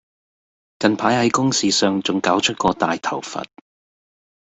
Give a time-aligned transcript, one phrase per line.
[0.79, 3.45] 近排喺公事上仲搞出個大頭佛